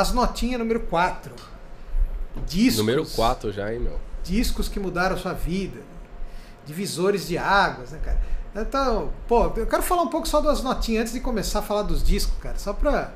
As 0.00 0.12
Notinhas 0.12 0.58
número 0.58 0.80
4. 0.80 1.34
Discos. 2.46 2.78
Número 2.78 3.04
4 3.04 3.52
já, 3.52 3.70
hein, 3.70 3.80
meu? 3.80 4.00
Discos 4.24 4.66
que 4.66 4.80
mudaram 4.80 5.14
a 5.14 5.18
sua 5.18 5.34
vida. 5.34 5.78
Divisores 6.64 7.28
de 7.28 7.36
águas, 7.36 7.90
né, 7.90 8.00
cara? 8.02 8.18
Então, 8.54 9.12
pô, 9.28 9.52
eu 9.56 9.66
quero 9.66 9.82
falar 9.82 10.02
um 10.02 10.08
pouco 10.08 10.26
só 10.26 10.40
das 10.40 10.62
notinhas 10.62 11.02
antes 11.02 11.12
de 11.12 11.20
começar 11.20 11.58
a 11.58 11.62
falar 11.62 11.82
dos 11.82 12.02
discos, 12.02 12.34
cara. 12.40 12.58
Só 12.58 12.72
pra, 12.72 13.12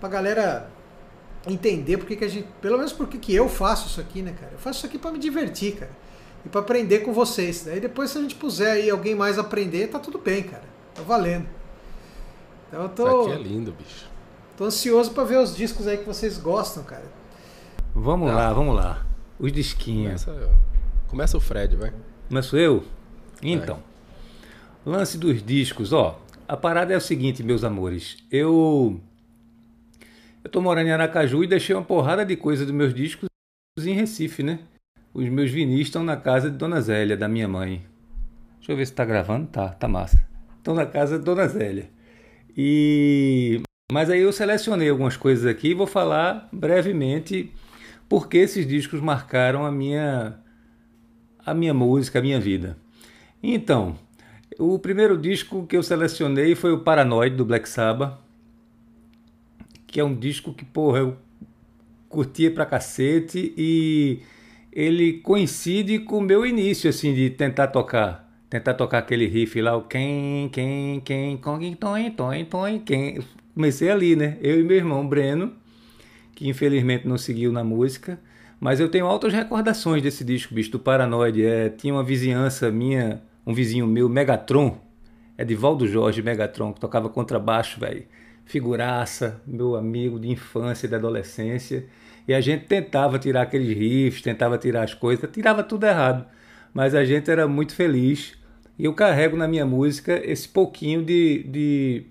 pra 0.00 0.08
galera 0.10 0.70
entender 1.46 1.96
porque 1.96 2.14
que 2.14 2.24
a 2.24 2.28
gente. 2.28 2.46
Pelo 2.60 2.76
menos 2.76 2.92
porque 2.92 3.16
que 3.16 3.34
eu 3.34 3.48
faço 3.48 3.86
isso 3.86 4.00
aqui, 4.00 4.20
né, 4.20 4.34
cara? 4.38 4.52
Eu 4.52 4.58
faço 4.58 4.80
isso 4.80 4.86
aqui 4.86 4.98
para 4.98 5.12
me 5.12 5.18
divertir, 5.18 5.76
cara. 5.76 5.92
E 6.44 6.48
para 6.50 6.60
aprender 6.60 6.98
com 6.98 7.12
vocês. 7.12 7.64
Daí 7.64 7.80
depois, 7.80 8.10
se 8.10 8.18
a 8.18 8.20
gente 8.20 8.34
puser 8.34 8.72
aí 8.72 8.90
alguém 8.90 9.14
mais 9.14 9.38
aprender, 9.38 9.88
tá 9.88 9.98
tudo 9.98 10.18
bem, 10.18 10.42
cara. 10.42 10.64
Tá 10.94 11.00
valendo. 11.02 11.48
Então 12.68 12.82
eu 12.82 12.88
tô. 12.90 13.22
Isso 13.22 13.30
aqui 13.30 13.40
é 13.40 13.42
lindo, 13.42 13.72
bicho. 13.72 14.17
Tô 14.58 14.64
ansioso 14.64 15.12
para 15.12 15.22
ver 15.22 15.38
os 15.38 15.54
discos 15.54 15.86
aí 15.86 15.98
que 15.98 16.04
vocês 16.04 16.36
gostam, 16.36 16.82
cara. 16.82 17.04
Vamos 17.94 18.28
ah. 18.28 18.34
lá, 18.34 18.52
vamos 18.52 18.74
lá. 18.74 19.06
Os 19.38 19.52
disquinhos. 19.52 20.24
Começa, 20.24 20.50
começa 21.06 21.36
o 21.36 21.40
Fred, 21.40 21.76
vai. 21.76 21.92
Começo 22.26 22.56
eu? 22.56 22.82
Então. 23.40 23.80
Vai. 24.84 24.96
Lance 24.96 25.16
dos 25.16 25.40
discos, 25.44 25.92
ó. 25.92 26.20
A 26.48 26.56
parada 26.56 26.92
é 26.92 26.96
o 26.96 27.00
seguinte, 27.00 27.40
meus 27.44 27.62
amores. 27.62 28.16
Eu 28.32 29.00
eu 30.42 30.50
tô 30.50 30.60
morando 30.60 30.88
em 30.88 30.90
Aracaju 30.90 31.44
e 31.44 31.46
deixei 31.46 31.76
uma 31.76 31.84
porrada 31.84 32.26
de 32.26 32.34
coisa 32.34 32.64
dos 32.64 32.74
meus 32.74 32.92
discos 32.92 33.28
em 33.78 33.92
Recife, 33.92 34.42
né? 34.42 34.58
Os 35.14 35.28
meus 35.28 35.52
vinis 35.52 35.82
estão 35.82 36.02
na 36.02 36.16
casa 36.16 36.50
de 36.50 36.56
Dona 36.56 36.80
Zélia, 36.80 37.16
da 37.16 37.28
minha 37.28 37.46
mãe. 37.46 37.86
Deixa 38.56 38.72
eu 38.72 38.76
ver 38.76 38.86
se 38.88 38.92
tá 38.92 39.04
gravando. 39.04 39.46
Tá, 39.46 39.68
tá 39.68 39.86
massa. 39.86 40.20
Estão 40.56 40.74
na 40.74 40.84
casa 40.84 41.16
de 41.16 41.24
Dona 41.24 41.46
Zélia. 41.46 41.88
E 42.56 43.62
mas 43.90 44.10
aí 44.10 44.20
eu 44.20 44.32
selecionei 44.32 44.88
algumas 44.88 45.16
coisas 45.16 45.46
aqui 45.46 45.68
e 45.68 45.74
vou 45.74 45.86
falar 45.86 46.48
brevemente 46.52 47.52
porque 48.08 48.38
esses 48.38 48.66
discos 48.66 49.00
marcaram 49.00 49.64
a 49.64 49.72
minha 49.72 50.38
a 51.44 51.54
minha 51.54 51.72
música, 51.72 52.18
a 52.18 52.22
minha 52.22 52.38
vida. 52.38 52.76
Então, 53.42 53.96
o 54.58 54.78
primeiro 54.78 55.16
disco 55.16 55.66
que 55.66 55.76
eu 55.76 55.82
selecionei 55.82 56.54
foi 56.54 56.72
o 56.72 56.80
Paranoid 56.80 57.34
do 57.34 57.44
Black 57.44 57.68
Sabbath 57.68 58.18
que 59.88 59.98
é 59.98 60.04
um 60.04 60.14
disco 60.14 60.52
que, 60.52 60.64
porra, 60.64 60.98
eu 61.00 61.16
curtia 62.08 62.50
pra 62.50 62.66
cacete 62.66 63.52
e 63.56 64.20
ele 64.70 65.14
coincide 65.14 65.98
com 66.00 66.18
o 66.18 66.22
meu 66.22 66.46
início, 66.46 66.88
assim, 66.88 67.14
de 67.14 67.30
tentar 67.30 67.68
tocar. 67.68 68.28
Tentar 68.50 68.74
tocar 68.74 68.98
aquele 68.98 69.26
riff 69.26 69.60
lá, 69.60 69.76
o 69.76 69.82
quem, 69.82 70.48
quem, 70.50 71.00
quem, 71.00 71.36
quem, 71.36 71.74
toin, 71.74 72.44
toin, 72.46 72.78
quem. 72.78 73.18
Comecei 73.58 73.90
ali, 73.90 74.14
né? 74.14 74.36
Eu 74.40 74.60
e 74.60 74.62
meu 74.62 74.76
irmão 74.76 75.04
Breno, 75.04 75.52
que 76.36 76.48
infelizmente 76.48 77.08
não 77.08 77.18
seguiu 77.18 77.50
na 77.50 77.64
música, 77.64 78.16
mas 78.60 78.78
eu 78.78 78.88
tenho 78.88 79.04
altas 79.04 79.32
recordações 79.32 80.00
desse 80.00 80.22
disco, 80.22 80.54
bicho, 80.54 80.70
do 80.70 80.78
Paranoide. 80.78 81.44
É, 81.44 81.68
tinha 81.68 81.92
uma 81.92 82.04
vizinhança 82.04 82.70
minha, 82.70 83.20
um 83.44 83.52
vizinho 83.52 83.84
meu, 83.84 84.08
Megatron, 84.08 84.78
Edivaldo 85.36 85.88
Jorge 85.88 86.22
Megatron, 86.22 86.72
que 86.72 86.78
tocava 86.78 87.08
contrabaixo, 87.08 87.80
velho 87.80 88.04
figuraça, 88.44 89.42
meu 89.44 89.74
amigo 89.74 90.20
de 90.20 90.30
infância 90.30 90.86
e 90.86 90.88
da 90.88 90.96
adolescência. 90.96 91.84
E 92.28 92.32
a 92.32 92.40
gente 92.40 92.64
tentava 92.66 93.18
tirar 93.18 93.42
aqueles 93.42 93.76
riffs, 93.76 94.22
tentava 94.22 94.56
tirar 94.56 94.84
as 94.84 94.94
coisas, 94.94 95.28
tirava 95.32 95.64
tudo 95.64 95.84
errado. 95.84 96.24
Mas 96.72 96.94
a 96.94 97.04
gente 97.04 97.28
era 97.28 97.48
muito 97.48 97.74
feliz. 97.74 98.38
E 98.78 98.84
eu 98.84 98.94
carrego 98.94 99.36
na 99.36 99.48
minha 99.48 99.66
música 99.66 100.20
esse 100.24 100.48
pouquinho 100.48 101.02
de, 101.02 101.42
de 101.42 102.06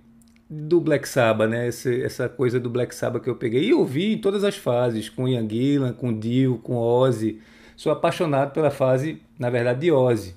do 0.50 0.80
Black 0.80 1.08
Sabbath, 1.08 1.50
né? 1.50 1.68
Esse, 1.68 2.02
essa 2.02 2.30
coisa 2.30 2.59
do 2.59 2.69
Black 2.69 2.96
Sabbath 2.96 3.24
que 3.24 3.30
eu 3.30 3.35
peguei. 3.35 3.66
E 3.66 3.74
ouvi 3.74 4.13
em 4.13 4.18
todas 4.18 4.44
as 4.44 4.56
fases, 4.56 5.09
com 5.09 5.28
Ian 5.28 5.47
Gillan, 5.47 5.94
com 5.94 6.18
Dio, 6.18 6.58
com 6.59 6.78
Ozzy. 6.78 7.40
Sou 7.75 7.91
apaixonado 7.91 8.53
pela 8.53 8.72
fase, 8.72 9.22
na 9.38 9.50
verdade, 9.50 9.81
de 9.81 9.91
Ozzy. 9.91 10.36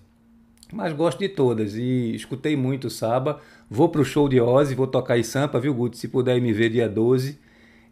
Mas 0.72 0.93
gosto 0.93 1.19
de 1.19 1.28
todas 1.28 1.75
e 1.75 2.15
escutei 2.15 2.56
muito 2.56 2.87
o 2.87 2.91
Saba. 2.91 3.41
Vou 3.69 3.88
pro 3.88 4.04
show 4.04 4.28
de 4.28 4.41
Ozzy, 4.41 4.75
vou 4.75 4.87
tocar 4.87 5.19
em 5.19 5.22
Sampa, 5.22 5.59
viu, 5.59 5.75
Guto? 5.75 5.97
Se 5.97 6.09
puder 6.09 6.41
me 6.41 6.53
ver 6.53 6.70
dia 6.70 6.88
12. 6.88 7.38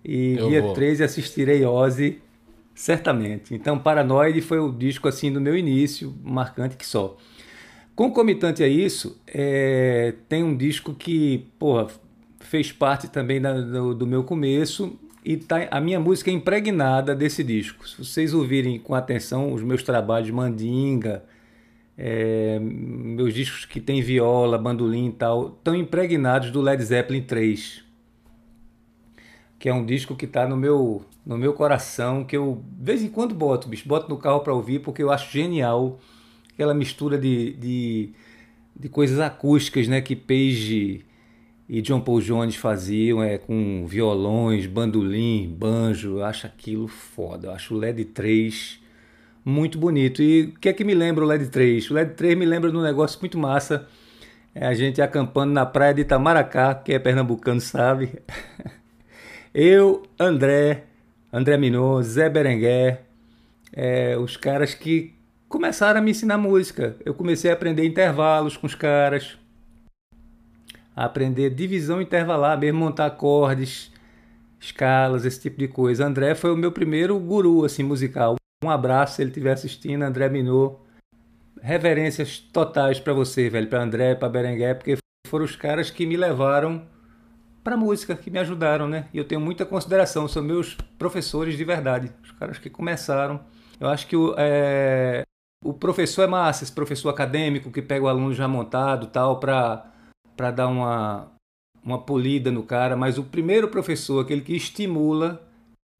E 0.05 0.37
Eu 0.39 0.49
dia 0.49 0.62
vou. 0.62 0.75
13 0.75 1.03
assistirei 1.03 1.65
Ozzy, 1.65 2.21
certamente. 2.75 3.55
Então, 3.55 3.78
Paranoid 3.78 4.41
foi 4.41 4.59
o 4.59 4.71
disco 4.71 5.09
assim 5.09 5.33
do 5.33 5.41
meu 5.41 5.57
início, 5.57 6.15
marcante 6.23 6.77
que 6.77 6.87
só. 6.87 7.17
Concomitante 7.97 8.62
a 8.62 8.69
isso, 8.69 9.21
é, 9.27 10.15
tem 10.28 10.45
um 10.45 10.57
disco 10.57 10.95
que, 10.95 11.49
porra, 11.59 11.89
fez 12.41 12.72
parte 12.72 13.09
também 13.09 13.41
da, 13.41 13.60
do, 13.60 13.94
do, 13.94 14.06
meu 14.06 14.25
começo 14.25 14.99
e 15.25 15.37
tá, 15.37 15.69
a 15.71 15.81
minha 15.81 16.00
música 16.00 16.31
é 16.31 16.34
impregnada 16.34 17.15
desse 17.15 17.43
disco. 17.43 17.88
Se 17.88 18.04
vocês 18.04 18.32
ouvirem 18.32 18.78
com 18.78 18.94
atenção 18.94 19.53
os 19.53 19.62
meus 19.62 19.82
trabalhos 19.82 20.31
Mandinga, 20.31 21.25
é, 21.97 22.59
meus 22.60 23.34
discos 23.34 23.65
que 23.65 23.81
tem 23.81 24.00
viola, 24.00 24.56
bandolim 24.56 25.09
e 25.09 25.12
tal, 25.12 25.48
estão 25.48 25.75
impregnados 25.75 26.50
do 26.50 26.60
Led 26.60 26.82
Zeppelin 26.82 27.22
3, 27.22 27.84
que 29.59 29.69
é 29.69 29.75
um 29.75 29.84
disco 29.84 30.15
que 30.15 30.25
está 30.25 30.47
no 30.47 30.56
meu, 30.56 31.04
no 31.27 31.37
meu 31.37 31.53
coração, 31.53 32.25
que 32.25 32.37
eu 32.37 32.62
de 32.78 32.84
vez 32.84 33.03
em 33.03 33.09
quando 33.09 33.34
boto, 33.34 33.69
bicho, 33.69 33.88
boto 33.88 34.09
no 34.09 34.16
carro 34.16 34.41
para 34.41 34.54
ouvir, 34.54 34.78
porque 34.78 35.03
eu 35.03 35.10
acho 35.10 35.32
genial 35.32 35.98
aquela 36.54 36.72
mistura 36.72 37.19
de, 37.19 37.53
de, 37.54 38.10
de 38.75 38.88
coisas 38.88 39.19
acústicas 39.19 39.88
né, 39.88 40.00
que 40.00 40.15
Page 40.15 41.04
e 41.69 41.83
John 41.83 42.01
Paul 42.01 42.21
Jones 42.21 42.56
faziam, 42.56 43.23
é, 43.23 43.37
com 43.37 43.87
violões, 43.87 44.67
bandolim, 44.67 45.55
banjo, 45.59 46.19
eu 46.19 46.25
acho 46.25 46.47
aquilo 46.47 46.89
foda, 46.89 47.49
eu 47.49 47.53
acho 47.53 47.75
o 47.75 47.79
LED 47.79 48.06
3 48.06 48.81
muito 49.45 49.78
bonito. 49.78 50.23
E 50.23 50.43
o 50.45 50.59
que 50.59 50.69
é 50.69 50.73
que 50.73 50.84
me 50.84 50.95
lembra 50.95 51.25
o 51.25 51.27
LED 51.27 51.49
3? 51.49 51.91
O 51.91 51.95
LED 51.95 52.15
3 52.15 52.39
me 52.39 52.47
lembra 52.47 52.71
de 52.71 52.77
um 52.77 52.83
negócio 52.83 53.19
muito 53.21 53.39
massa. 53.39 53.87
É 54.55 54.67
a 54.67 54.75
gente 54.75 55.01
acampando 55.01 55.53
na 55.53 55.67
praia 55.67 55.95
de 55.95 56.03
Itamaracá, 56.03 56.75
que 56.75 56.93
é 56.93 56.99
pernambucano, 56.99 57.61
sabe? 57.61 58.19
Eu, 59.55 60.03
André, 60.19 60.84
André 61.33 61.57
Minot, 61.57 62.03
Zé 62.03 62.28
Berenguer, 62.28 63.01
é, 63.73 64.17
os 64.17 64.37
caras 64.37 64.75
que 64.75 65.15
começaram 65.49 66.01
a 66.01 66.03
me 66.03 66.11
ensinar 66.11 66.39
música. 66.39 66.97
Eu 67.05 67.15
comecei 67.15 67.51
a 67.51 67.55
aprender 67.55 67.84
intervalos 67.84 68.57
com 68.57 68.67
os 68.67 68.75
caras, 68.75 69.39
aprender 71.04 71.50
divisão 71.50 72.03
intervalar, 72.03 72.59
mesmo 72.59 72.81
montar 72.81 73.06
acordes, 73.06 73.92
escalas, 74.60 75.25
esse 75.25 75.41
tipo 75.41 75.59
de 75.59 75.69
coisa. 75.69 76.04
André 76.04 76.34
foi 76.34 76.53
o 76.53 76.56
meu 76.56 76.72
primeiro 76.72 77.19
guru 77.19 77.64
assim 77.64 77.82
musical. 77.82 78.36
Um 78.64 78.70
abraço 78.70 79.16
se 79.16 79.22
ele 79.22 79.31
estiver 79.31 79.53
assistindo, 79.53 80.03
André 80.03 80.28
Minot. 80.28 80.76
Reverências 81.62 82.38
totais 82.38 82.98
para 82.98 83.12
você, 83.12 83.48
velho, 83.48 83.69
para 83.69 83.82
André, 83.82 84.14
para 84.14 84.28
Berenguer, 84.28 84.76
porque 84.76 84.97
foram 85.28 85.44
os 85.44 85.54
caras 85.54 85.91
que 85.91 86.06
me 86.06 86.16
levaram 86.16 86.82
para 87.62 87.76
música, 87.76 88.16
que 88.16 88.30
me 88.30 88.38
ajudaram, 88.38 88.88
né? 88.88 89.09
E 89.12 89.19
eu 89.19 89.25
tenho 89.25 89.41
muita 89.41 89.66
consideração, 89.66 90.26
são 90.26 90.42
meus 90.42 90.76
professores 90.98 91.56
de 91.56 91.65
verdade, 91.65 92.10
os 92.22 92.32
caras 92.32 92.59
que 92.59 92.70
começaram. 92.70 93.41
Eu 93.78 93.88
acho 93.88 94.06
que 94.06 94.16
o, 94.16 94.34
é, 94.36 95.22
o 95.65 95.72
professor 95.72 96.22
é 96.22 96.26
massa, 96.26 96.65
esse 96.65 96.72
professor 96.72 97.10
acadêmico 97.10 97.70
que 97.70 97.82
pega 97.82 98.04
o 98.04 98.09
aluno 98.09 98.32
já 98.32 98.48
montado 98.48 99.09
tal, 99.09 99.38
para 99.38 99.92
dar 100.50 100.69
uma, 100.69 101.32
uma 101.84 101.99
polida 101.99 102.50
no 102.50 102.62
cara, 102.62 102.97
mas 102.97 103.19
o 103.19 103.25
primeiro 103.25 103.69
professor, 103.69 104.25
aquele 104.25 104.41
que 104.41 104.54
estimula, 104.54 105.47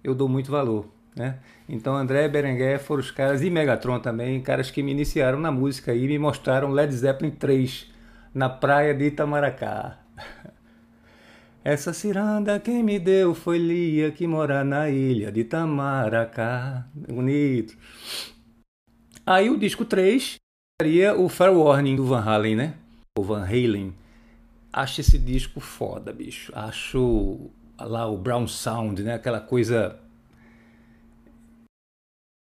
eu 0.03 0.15
dou 0.15 0.28
muito 0.28 0.50
valor. 0.50 0.87
Né? 1.16 1.38
Então 1.69 1.97
André 1.97 2.28
Berenguer 2.28 2.78
foram 2.78 3.00
os 3.00 3.10
caras, 3.10 3.43
e 3.43 3.50
Megatron 3.50 3.98
também, 3.98 4.41
caras 4.41 4.71
que 4.71 4.82
me 4.82 4.93
iniciaram 4.93 5.41
na 5.41 5.51
música 5.51 5.92
e 5.92 6.07
me 6.07 6.18
mostraram 6.18 6.71
Led 6.71 6.95
Zeppelin 6.95 7.33
3 7.33 7.91
na 8.33 8.48
praia 8.48 8.95
de 8.95 9.07
Itamaracá. 9.07 9.98
Essa 11.65 11.92
ciranda 11.92 12.60
quem 12.60 12.83
me 12.83 12.98
deu 12.98 13.34
foi 13.34 13.59
Lia, 13.59 14.10
que 14.13 14.27
mora 14.27 14.63
na 14.65 14.89
ilha 14.89 15.30
de 15.33 15.41
Itamaracá. 15.41 16.86
Bonito. 16.95 17.77
Aí 19.27 19.51
o 19.51 19.59
disco 19.59 19.84
3 19.84 20.36
seria 20.80 21.15
o 21.15 21.28
Fair 21.28 21.53
Warning 21.53 21.97
do 21.97 22.07
Van 22.07 22.22
Halen, 22.22 22.57
né? 22.57 22.74
O 23.18 23.22
Van 23.22 23.45
Halen. 23.45 23.92
Acho 24.72 25.00
esse 25.00 25.18
disco 25.18 25.60
foda, 25.60 26.12
bicho. 26.12 26.53
Acho 26.54 27.50
lá 27.78 28.06
o 28.06 28.18
Brown 28.18 28.47
Sound, 28.47 29.03
né? 29.03 29.15
Aquela 29.15 29.41
coisa 29.41 29.98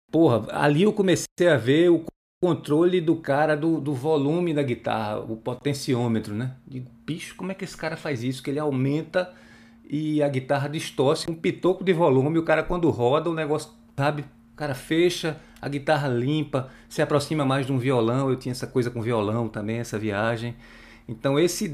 Porra, 0.10 0.48
ali 0.52 0.84
eu 0.84 0.94
comecei 0.94 1.50
a 1.50 1.58
ver 1.58 1.90
o 1.90 2.06
controle 2.42 3.02
do 3.02 3.18
cara 3.18 3.58
do, 3.58 3.82
do 3.82 3.94
volume 3.94 4.54
da 4.54 4.64
guitarra, 4.64 5.20
o 5.20 5.36
potenciômetro, 5.36 6.34
né? 6.34 6.56
Digo, 6.66 6.90
bicho, 7.06 7.36
como 7.36 7.52
é 7.52 7.56
que 7.56 7.66
esse 7.66 7.76
cara 7.76 7.98
faz 7.98 8.24
isso? 8.24 8.42
Que 8.42 8.50
ele 8.50 8.60
aumenta 8.60 9.34
e 9.90 10.24
a 10.24 10.30
guitarra 10.30 10.70
distorce 10.70 11.30
um 11.30 11.36
pitoco 11.36 11.84
de 11.84 11.92
volume. 11.92 12.40
O 12.40 12.44
cara, 12.44 12.64
quando 12.64 12.90
roda, 12.90 13.30
o 13.30 13.34
negócio, 13.34 13.72
sabe? 13.98 14.22
O 14.54 14.56
cara 14.56 14.74
fecha, 14.74 15.38
a 15.62 15.68
guitarra 15.68 16.08
limpa, 16.08 16.70
se 16.88 17.02
aproxima 17.02 17.44
mais 17.44 17.66
de 17.66 17.74
um 17.74 17.78
violão. 17.78 18.30
Eu 18.30 18.38
tinha 18.38 18.54
essa 18.54 18.66
coisa 18.66 18.90
com 18.90 19.02
violão 19.02 19.50
também, 19.50 19.80
essa 19.80 20.00
viagem. 20.00 20.56
Então, 21.06 21.38
esse, 21.38 21.68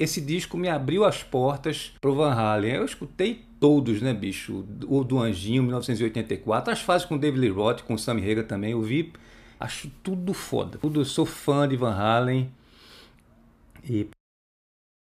esse 0.00 0.18
disco 0.18 0.56
me 0.56 0.68
abriu 0.68 1.04
as 1.04 1.22
portas 1.22 1.92
pro 2.00 2.14
Van 2.14 2.32
Halen. 2.32 2.72
Eu 2.72 2.84
escutei 2.86 3.44
todos, 3.60 4.00
né, 4.00 4.14
bicho? 4.14 4.64
O 4.88 5.04
do 5.04 5.18
Anjinho, 5.18 5.62
1984, 5.62 6.72
as 6.72 6.80
fases 6.80 7.06
com 7.06 7.18
David 7.18 7.40
Lee 7.40 7.50
Roth, 7.50 7.82
com 7.82 7.98
Sammy 7.98 8.28
Hagar 8.28 8.44
também, 8.44 8.72
eu 8.72 8.80
vi. 8.80 9.12
Acho 9.60 9.90
tudo 10.02 10.32
foda. 10.32 10.78
Tudo, 10.78 11.04
sou 11.04 11.26
fã 11.26 11.68
de 11.68 11.76
Van 11.76 11.92
Halen. 11.92 12.50
E 13.84 14.08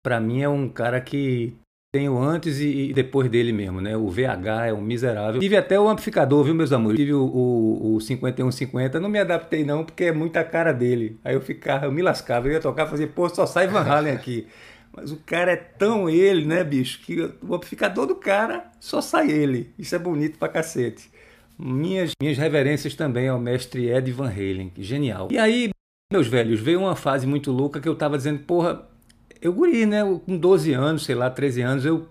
para 0.04 0.20
mim 0.20 0.42
é 0.42 0.48
um 0.50 0.68
cara 0.68 1.00
que 1.00 1.56
tenho 1.94 2.18
antes 2.18 2.60
e 2.60 2.92
depois 2.92 3.30
dele 3.30 3.52
mesmo, 3.52 3.80
né? 3.80 3.96
O 3.96 4.10
VH 4.10 4.66
é 4.66 4.72
um 4.74 4.82
miserável. 4.82 5.40
Tive 5.40 5.56
até 5.56 5.80
o 5.80 5.88
amplificador, 5.88 6.44
viu, 6.44 6.54
meus 6.54 6.72
amores? 6.72 6.98
Tive 6.98 7.14
o, 7.14 7.24
o, 7.24 7.94
o 7.94 8.00
5150, 8.00 9.00
não 9.00 9.08
me 9.08 9.18
adaptei 9.18 9.64
não, 9.64 9.82
porque 9.82 10.04
é 10.04 10.12
muita 10.12 10.44
cara 10.44 10.72
dele. 10.72 11.18
Aí 11.24 11.34
eu 11.34 11.40
ficava, 11.40 11.86
eu 11.86 11.92
me 11.92 12.02
lascava, 12.02 12.48
eu 12.48 12.52
ia 12.52 12.60
tocar, 12.60 12.86
fazia, 12.86 13.06
pô, 13.06 13.28
só 13.30 13.46
sai 13.46 13.66
Van 13.66 13.80
Halen 13.80 14.12
aqui. 14.12 14.46
Mas 14.96 15.10
o 15.10 15.16
cara 15.16 15.52
é 15.52 15.56
tão 15.56 16.08
ele, 16.08 16.44
né, 16.44 16.62
bicho, 16.62 17.00
que 17.00 17.20
o 17.42 17.54
amplificador 17.54 18.06
do 18.06 18.14
cara 18.14 18.70
só 18.78 19.00
sai 19.00 19.30
ele. 19.30 19.72
Isso 19.76 19.94
é 19.94 19.98
bonito 19.98 20.38
pra 20.38 20.48
cacete. 20.48 21.10
Minhas, 21.58 22.12
minhas 22.20 22.38
reverências 22.38 22.94
também 22.94 23.28
ao 23.28 23.40
mestre 23.40 23.88
Ed 23.90 24.10
Van 24.12 24.30
Halen, 24.30 24.72
genial. 24.78 25.28
E 25.32 25.38
aí, 25.38 25.70
meus 26.12 26.28
velhos, 26.28 26.60
veio 26.60 26.80
uma 26.80 26.94
fase 26.94 27.26
muito 27.26 27.50
louca 27.50 27.80
que 27.80 27.88
eu 27.88 27.96
tava 27.96 28.16
dizendo, 28.16 28.40
porra, 28.40 28.88
eu 29.42 29.52
guri, 29.52 29.84
né? 29.84 30.02
Com 30.24 30.38
12 30.38 30.72
anos, 30.72 31.04
sei 31.04 31.16
lá, 31.16 31.28
13 31.28 31.62
anos, 31.62 31.84
eu 31.84 32.08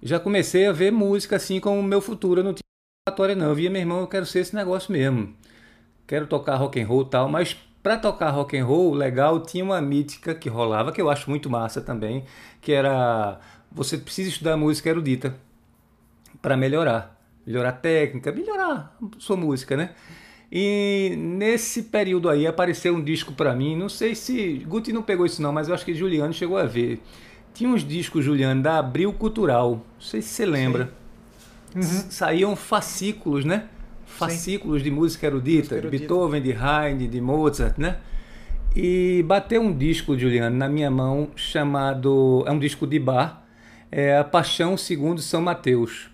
já 0.00 0.20
comecei 0.20 0.66
a 0.66 0.72
ver 0.72 0.92
música 0.92 1.34
assim 1.36 1.58
como 1.58 1.80
o 1.80 1.82
meu 1.82 2.00
futuro. 2.00 2.40
Eu 2.40 2.44
não 2.44 2.54
tinha 2.54 3.36
não. 3.36 3.48
Eu 3.48 3.54
via, 3.54 3.70
meu 3.70 3.80
irmão, 3.80 4.00
eu 4.00 4.06
quero 4.06 4.26
ser 4.26 4.40
esse 4.40 4.54
negócio 4.54 4.92
mesmo. 4.92 5.34
Quero 6.06 6.26
tocar 6.26 6.56
rock 6.56 6.80
and 6.80 6.86
roll 6.86 7.02
e 7.02 7.10
tal, 7.10 7.28
mas 7.28 7.56
para 7.86 7.96
tocar 7.96 8.30
rock 8.30 8.58
and 8.58 8.64
roll, 8.64 8.94
legal, 8.94 9.38
tinha 9.38 9.62
uma 9.62 9.80
mítica 9.80 10.34
que 10.34 10.48
rolava, 10.48 10.90
que 10.90 11.00
eu 11.00 11.08
acho 11.08 11.30
muito 11.30 11.48
massa 11.48 11.80
também, 11.80 12.24
que 12.60 12.72
era 12.72 13.38
você 13.70 13.96
precisa 13.96 14.28
estudar 14.28 14.56
música 14.56 14.88
erudita 14.88 15.36
para 16.42 16.56
melhorar, 16.56 17.16
melhorar 17.46 17.68
a 17.68 17.72
técnica, 17.72 18.32
melhorar 18.32 18.98
sua 19.20 19.36
música, 19.36 19.76
né? 19.76 19.90
E 20.50 21.14
nesse 21.16 21.84
período 21.84 22.28
aí 22.28 22.44
apareceu 22.44 22.92
um 22.92 23.00
disco 23.00 23.32
para 23.32 23.54
mim, 23.54 23.76
não 23.76 23.88
sei 23.88 24.16
se 24.16 24.64
Guti 24.66 24.92
não 24.92 25.04
pegou 25.04 25.24
isso 25.24 25.40
não, 25.40 25.52
mas 25.52 25.68
eu 25.68 25.74
acho 25.74 25.84
que 25.84 25.94
Juliano 25.94 26.32
chegou 26.32 26.58
a 26.58 26.64
ver. 26.64 27.00
Tinha 27.54 27.70
uns 27.70 27.86
discos, 27.86 28.24
Juliano, 28.24 28.64
da 28.64 28.78
Abril 28.80 29.12
Cultural, 29.12 29.74
não 29.74 30.00
sei 30.00 30.20
se 30.20 30.30
você 30.30 30.44
lembra. 30.44 30.92
Uhum. 31.72 31.82
Saíam 31.82 32.56
fascículos, 32.56 33.44
né? 33.44 33.68
Fascículos 34.16 34.78
Sim. 34.78 34.84
de 34.84 34.90
música 34.90 35.26
erudita, 35.26 35.58
música 35.58 35.74
erudita, 35.76 35.90
de 35.90 35.98
Beethoven, 35.98 36.42
de 36.42 36.52
Haydn, 36.52 37.08
de 37.08 37.20
Mozart, 37.20 37.78
né? 37.78 37.98
E 38.74 39.22
bateu 39.26 39.62
um 39.62 39.76
disco, 39.76 40.18
Juliano, 40.18 40.56
na 40.56 40.68
minha 40.68 40.90
mão, 40.90 41.30
chamado. 41.34 42.44
É 42.46 42.50
um 42.50 42.58
disco 42.58 42.86
de 42.86 42.98
bar, 42.98 43.44
é 43.90 44.18
A 44.18 44.24
Paixão 44.24 44.76
Segundo 44.76 45.22
São 45.22 45.40
Mateus 45.40 46.10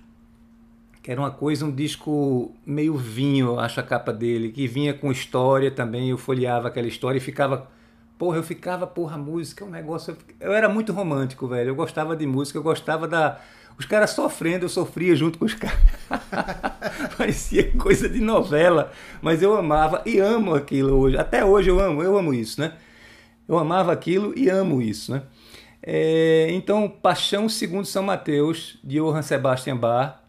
que 1.03 1.11
era 1.11 1.21
uma 1.21 1.33
coisa, 1.33 1.67
um 1.67 1.75
disco 1.75 2.55
meio 2.65 2.97
vinho, 2.97 3.59
acho 3.59 3.81
a 3.81 3.83
capa 3.83 4.13
dele, 4.13 4.53
que 4.53 4.69
vinha 4.69 4.95
com 4.95 5.11
história 5.11 5.71
também, 5.71 6.11
eu 6.11 6.17
folheava 6.17 6.69
aquela 6.69 6.87
história 6.87 7.19
e 7.19 7.21
ficava. 7.21 7.69
Porra, 8.17 8.37
eu 8.37 8.43
ficava, 8.45 8.87
porra, 8.87 9.19
música 9.19 9.65
é 9.65 9.67
um 9.67 9.71
negócio. 9.71 10.17
Eu 10.39 10.53
era 10.53 10.69
muito 10.69 10.93
romântico, 10.93 11.49
velho. 11.49 11.71
Eu 11.71 11.75
gostava 11.75 12.15
de 12.15 12.25
música, 12.25 12.57
eu 12.57 12.63
gostava 12.63 13.09
da. 13.09 13.41
Os 13.77 13.85
caras 13.85 14.11
sofrendo, 14.11 14.65
eu 14.65 14.69
sofria 14.69 15.17
junto 15.17 15.41
com 15.41 15.45
os 15.45 15.55
caras. 15.55 15.81
Parecia 17.17 17.73
coisa 17.73 18.09
de 18.09 18.21
novela, 18.21 18.93
mas 19.21 19.43
eu 19.43 19.57
amava 19.57 20.03
e 20.07 20.19
amo 20.19 20.55
aquilo 20.55 20.97
hoje. 20.99 21.17
Até 21.17 21.45
hoje 21.45 21.71
eu 21.71 21.81
amo, 21.81 22.03
eu 22.03 22.17
amo 22.17 22.33
isso, 22.33 22.61
né? 22.61 22.75
Eu 23.49 23.59
amava 23.59 23.93
aquilo 23.93 24.33
e 24.37 24.49
amo 24.49 24.81
isso, 24.81 25.13
né? 25.13 25.23
É, 25.83 26.49
então, 26.51 26.89
Paixão 26.89 27.49
Segundo 27.49 27.85
São 27.85 28.05
Mateus, 28.05 28.79
de 28.85 28.99
Johann 28.99 29.23
Sebastian 29.23 29.77
Bach, 29.77 30.21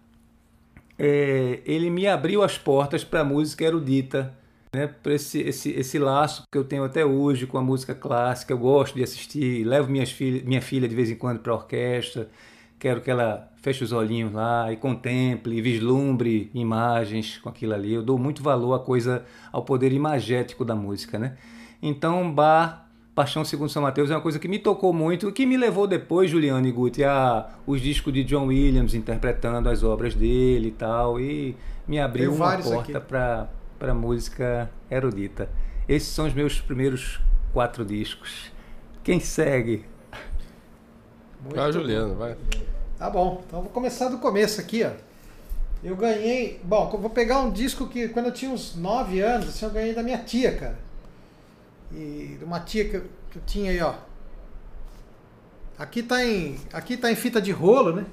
é, 0.98 1.60
ele 1.66 1.90
me 1.90 2.08
abriu 2.08 2.42
as 2.42 2.58
portas 2.58 3.04
para 3.04 3.22
a 3.22 3.24
música 3.24 3.64
erudita, 3.64 4.34
né, 4.74 4.88
para 4.88 5.14
esse, 5.14 5.40
esse, 5.42 5.70
esse 5.72 6.00
laço 6.00 6.44
que 6.52 6.58
eu 6.58 6.64
tenho 6.64 6.84
até 6.84 7.06
hoje 7.06 7.46
com 7.46 7.60
a 7.60 7.62
música 7.62 7.94
clássica. 7.94 8.52
Eu 8.52 8.58
gosto 8.58 8.96
de 8.96 9.04
assistir, 9.04 9.64
levo 9.64 9.92
minhas 9.92 10.12
filha, 10.12 10.44
minha 10.44 10.62
filha 10.62 10.88
de 10.88 10.96
vez 10.96 11.12
em 11.12 11.16
quando 11.16 11.40
para 11.40 11.52
a 11.52 11.56
orquestra, 11.56 12.30
quero 12.84 13.00
que 13.00 13.10
ela 13.10 13.50
feche 13.62 13.82
os 13.82 13.94
olhinhos 13.94 14.34
lá 14.34 14.70
e 14.70 14.76
contemple, 14.76 15.62
vislumbre 15.62 16.52
imagens 16.54 17.38
com 17.38 17.48
aquilo 17.48 17.74
ali. 17.74 17.94
Eu 17.94 18.04
dou 18.04 18.20
muito 18.20 18.44
valor 18.44 18.74
à 18.74 18.80
coisa, 18.80 19.24
ao 19.54 19.64
poder 19.64 19.94
imagético 19.94 20.66
da 20.66 20.76
música, 20.76 21.18
né? 21.18 21.38
Então, 21.82 22.30
Bar 22.30 22.90
Paixão 23.16 23.46
Segundo 23.46 23.70
São 23.70 23.84
Mateus 23.84 24.12
é 24.12 24.16
uma 24.16 24.20
coisa 24.20 24.38
que 24.38 24.50
me 24.50 24.60
tocou 24.60 24.92
muito 24.92 25.30
e 25.30 25.32
que 25.32 25.46
me 25.46 25.56
levou 25.56 25.88
depois, 25.88 26.30
Juliano 26.30 26.68
e 26.68 26.74
Guti, 26.74 27.06
a 27.06 27.52
os 27.66 27.80
discos 27.80 28.12
de 28.12 28.26
John 28.26 28.48
Williams 28.48 28.94
interpretando 28.94 29.70
as 29.70 29.82
obras 29.82 30.14
dele 30.14 30.68
e 30.68 30.72
tal, 30.72 31.18
e 31.18 31.56
me 31.88 32.02
abriu 32.02 32.34
uma 32.34 32.58
porta 32.58 33.00
para 33.00 33.94
música 33.94 34.70
erudita. 34.92 35.50
Esses 35.88 36.10
são 36.10 36.28
os 36.28 36.34
meus 36.34 36.60
primeiros 36.60 37.22
quatro 37.54 37.86
discos. 37.86 38.52
Quem 39.06 39.22
segue? 39.22 39.86
Muito 41.42 41.56
vai, 41.56 41.72
Juliano, 41.72 42.16
vai. 42.16 42.36
Tá 42.98 43.10
bom, 43.10 43.44
então 43.46 43.62
vou 43.62 43.72
começar 43.72 44.10
do 44.10 44.18
começo 44.18 44.62
aqui, 44.62 44.84
ó. 44.84 44.92
Eu 45.84 45.98
ganhei. 45.98 46.62
Bom, 46.64 46.90
vou 46.90 47.10
pegar 47.10 47.40
um 47.40 47.52
disco 47.52 47.88
que 47.88 48.08
quando 48.08 48.28
eu 48.28 48.32
tinha 48.32 48.50
uns 48.50 48.76
9 48.76 49.20
anos, 49.20 49.50
assim, 49.50 49.66
eu 49.66 49.72
ganhei 49.72 49.94
da 49.94 50.02
minha 50.02 50.18
tia, 50.20 50.56
cara. 50.56 50.80
E 51.92 52.40
uma 52.42 52.62
tia 52.62 52.88
que 52.88 52.96
eu, 52.96 53.04
que 53.30 53.38
eu 53.38 53.42
tinha 53.46 53.72
aí, 53.72 53.82
ó. 53.82 53.94
Aqui 55.78 56.02
tá 56.02 56.24
em, 56.24 56.58
aqui 56.72 56.96
tá 56.96 57.12
em 57.12 57.16
fita 57.16 57.42
de 57.42 57.52
rolo, 57.52 57.94
né? 57.94 58.06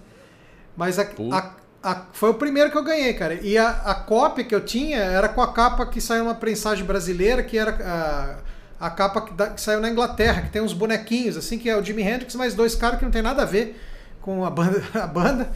Mas 0.77 0.99
a, 0.99 1.07
a, 1.31 1.55
a, 1.83 2.07
foi 2.13 2.31
o 2.31 2.35
primeiro 2.35 2.71
que 2.71 2.79
eu 2.79 2.83
ganhei, 2.83 3.15
cara. 3.15 3.35
E 3.35 3.57
a, 3.57 3.69
a 3.69 3.95
cópia 3.95 4.45
que 4.45 4.55
eu 4.55 4.65
tinha 4.65 4.99
era 4.99 5.29
com 5.29 5.41
a 5.43 5.53
capa 5.53 5.87
que 5.87 6.01
saiu 6.01 6.25
uma 6.25 6.35
prensagem 6.35 6.85
brasileira, 6.85 7.43
que 7.43 7.57
era 7.57 8.43
a, 8.81 8.87
a 8.87 8.91
capa 8.91 9.21
que, 9.21 9.35
da, 9.35 9.51
que, 9.51 9.61
saiu 9.61 9.81
na 9.81 9.89
Inglaterra, 9.89 10.43
que 10.43 10.51
tem 10.51 10.61
uns 10.61 10.73
bonequinhos, 10.73 11.37
assim, 11.37 11.57
que 11.57 11.71
é 11.71 11.77
o 11.77 11.85
Jimi 11.85 12.03
Hendrix, 12.03 12.35
mais 12.35 12.55
dois 12.55 12.75
caras 12.75 12.99
que 12.99 13.05
não 13.05 13.13
tem 13.13 13.23
nada 13.23 13.43
a 13.43 13.47
ver 13.47 13.81
com 14.21 14.45
a 14.45 14.51
banda. 14.51 14.83
A 14.95 15.07
banda. 15.07 15.53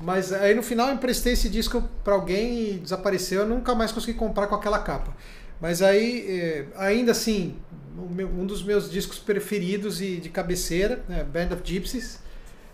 Mas 0.00 0.32
aí 0.32 0.54
no 0.54 0.62
final 0.62 0.88
eu 0.88 0.94
emprestei 0.94 1.34
esse 1.34 1.48
disco 1.48 1.82
para 2.02 2.14
alguém 2.14 2.74
e 2.74 2.78
desapareceu. 2.78 3.42
Eu 3.42 3.48
nunca 3.48 3.74
mais 3.74 3.92
consegui 3.92 4.18
comprar 4.18 4.46
com 4.46 4.54
aquela 4.54 4.78
capa. 4.78 5.14
Mas 5.60 5.82
aí, 5.82 6.24
é, 6.26 6.66
ainda 6.76 7.12
assim, 7.12 7.54
um 7.94 8.46
dos 8.46 8.62
meus 8.62 8.90
discos 8.90 9.18
preferidos 9.18 10.00
e 10.00 10.16
de 10.16 10.30
cabeceira, 10.30 11.04
né, 11.06 11.22
Band 11.22 11.54
of 11.54 11.60
Gypsies. 11.62 12.18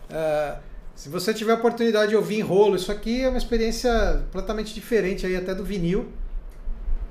Uh, 0.08 0.56
se 0.94 1.08
você 1.08 1.34
tiver 1.34 1.52
a 1.52 1.56
oportunidade 1.56 2.10
de 2.10 2.16
ouvir 2.16 2.38
em 2.38 2.42
rolo, 2.42 2.76
isso 2.76 2.92
aqui 2.92 3.22
é 3.22 3.28
uma 3.28 3.38
experiência 3.38 4.22
completamente 4.26 4.72
diferente 4.72 5.26
aí 5.26 5.36
até 5.36 5.52
do 5.52 5.64
vinil. 5.64 6.08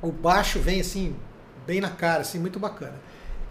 O 0.01 0.12
baixo 0.12 0.60
vem 0.60 0.79
assim, 0.79 1.15
bem 1.67 1.81
na 1.81 1.89
cara, 1.89 2.22
assim, 2.22 2.39
muito 2.39 2.57
bacana. 2.57 2.95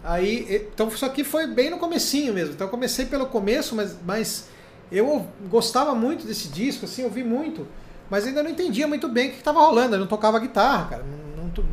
Aí, 0.03 0.67
então 0.73 0.87
isso 0.87 1.05
aqui 1.05 1.23
foi 1.23 1.47
bem 1.47 1.69
no 1.69 1.77
comecinho 1.77 2.33
mesmo. 2.33 2.53
Então 2.53 2.67
eu 2.67 2.71
comecei 2.71 3.05
pelo 3.05 3.27
começo, 3.27 3.75
mas, 3.75 3.95
mas 4.05 4.47
eu 4.91 5.27
gostava 5.49 5.95
muito 5.95 6.25
desse 6.25 6.47
disco, 6.49 6.85
assim, 6.85 7.03
ouvi 7.03 7.23
muito, 7.23 7.67
mas 8.09 8.25
ainda 8.25 8.43
não 8.43 8.49
entendia 8.49 8.87
muito 8.87 9.07
bem 9.07 9.29
o 9.29 9.31
que 9.31 9.37
estava 9.39 9.59
rolando. 9.59 9.95
Eu 9.95 9.99
não 9.99 10.07
tocava 10.07 10.39
guitarra, 10.39 10.89
cara. 10.89 11.03
Não, 11.03 11.45
não, 11.45 11.65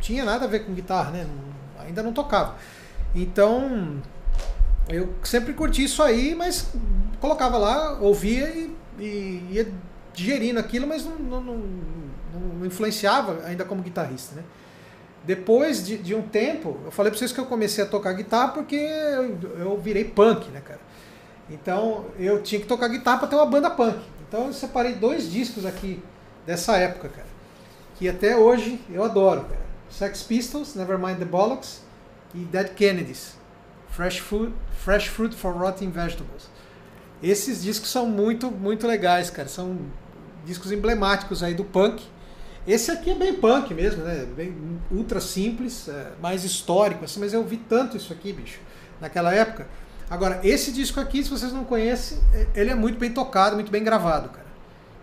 tinha 0.00 0.24
nada 0.24 0.46
a 0.46 0.48
ver 0.48 0.64
com 0.64 0.72
guitarra, 0.74 1.10
né? 1.10 1.26
Ainda 1.78 2.02
não 2.02 2.12
tocava. 2.12 2.56
Então, 3.14 4.00
eu 4.88 5.14
sempre 5.22 5.52
curti 5.52 5.84
isso 5.84 6.02
aí, 6.02 6.34
mas 6.34 6.72
colocava 7.20 7.58
lá, 7.58 7.98
ouvia 8.00 8.48
e, 8.48 8.74
e 8.98 9.46
ia 9.50 9.72
digerindo 10.12 10.58
aquilo, 10.58 10.86
mas 10.86 11.04
não, 11.04 11.16
não, 11.16 11.40
não, 11.40 11.62
não, 12.58 12.66
influenciava 12.66 13.44
ainda 13.44 13.64
como 13.64 13.82
guitarrista, 13.82 14.34
né? 14.36 14.42
Depois 15.22 15.84
de, 15.84 15.98
de, 15.98 16.14
um 16.14 16.22
tempo, 16.22 16.78
eu 16.84 16.90
falei 16.90 17.10
pra 17.10 17.18
vocês 17.18 17.30
que 17.30 17.38
eu 17.38 17.44
comecei 17.44 17.84
a 17.84 17.86
tocar 17.86 18.14
guitarra 18.14 18.48
porque 18.52 18.76
eu, 18.76 19.38
eu 19.58 19.78
virei 19.78 20.04
punk, 20.04 20.50
né, 20.50 20.60
cara? 20.60 20.80
Então, 21.50 22.06
eu 22.18 22.42
tinha 22.42 22.60
que 22.60 22.66
tocar 22.66 22.88
guitarra 22.88 23.18
para 23.18 23.28
ter 23.28 23.34
uma 23.34 23.46
banda 23.46 23.68
punk. 23.68 23.98
Então, 24.28 24.46
eu 24.46 24.52
separei 24.52 24.94
dois 24.94 25.30
discos 25.30 25.66
aqui 25.66 26.02
dessa 26.46 26.76
época, 26.76 27.08
cara. 27.08 27.26
Que 27.96 28.08
até 28.08 28.36
hoje 28.36 28.80
eu 28.90 29.02
adoro, 29.02 29.42
cara. 29.42 29.60
Sex 29.90 30.22
Pistols, 30.22 30.74
Nevermind 30.76 31.18
the 31.18 31.24
Bollocks 31.24 31.82
e 32.32 32.38
Dead 32.38 32.72
Kennedys, 32.74 33.34
Fresh 33.90 34.18
Fruit, 34.18 34.54
Fresh 34.78 35.08
Fruit 35.08 35.34
for 35.34 35.52
Rotting 35.52 35.90
Vegetables. 35.90 36.48
Esses 37.22 37.62
discos 37.62 37.90
são 37.90 38.06
muito, 38.06 38.50
muito 38.50 38.86
legais, 38.86 39.28
cara. 39.28 39.48
São 39.48 39.76
discos 40.44 40.70
emblemáticos 40.72 41.42
aí 41.42 41.54
do 41.54 41.64
punk. 41.64 42.02
Esse 42.66 42.90
aqui 42.90 43.10
é 43.10 43.14
bem 43.14 43.34
punk 43.34 43.74
mesmo, 43.74 44.04
né? 44.04 44.26
Bem 44.36 44.54
ultra 44.90 45.20
simples, 45.20 45.88
é, 45.88 46.12
mais 46.22 46.44
histórico, 46.44 47.04
assim, 47.04 47.18
mas 47.18 47.32
eu 47.32 47.42
vi 47.44 47.56
tanto 47.56 47.96
isso 47.96 48.12
aqui, 48.12 48.32
bicho, 48.32 48.60
naquela 49.00 49.34
época. 49.34 49.66
Agora, 50.10 50.40
esse 50.42 50.72
disco 50.72 50.98
aqui, 50.98 51.22
se 51.22 51.30
vocês 51.30 51.52
não 51.52 51.62
conhecem, 51.62 52.18
é, 52.34 52.46
ele 52.56 52.70
é 52.70 52.74
muito 52.74 52.98
bem 52.98 53.12
tocado, 53.12 53.54
muito 53.54 53.70
bem 53.70 53.84
gravado, 53.84 54.28
cara. 54.30 54.46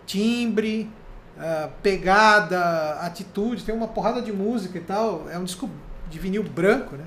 Timbre, 0.05 0.91
uh, 1.37 1.71
pegada, 1.81 2.99
atitude, 2.99 3.63
tem 3.63 3.73
uma 3.73 3.87
porrada 3.87 4.21
de 4.21 4.33
música 4.33 4.77
e 4.77 4.81
tal. 4.81 5.29
É 5.29 5.37
um 5.37 5.45
disco 5.45 5.69
de 6.09 6.19
vinil 6.19 6.43
branco, 6.43 6.97
né? 6.97 7.05